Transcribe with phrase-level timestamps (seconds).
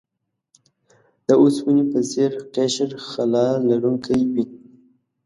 [1.27, 4.45] د اوسپنې په څیر قشر خلا لرونکی وي.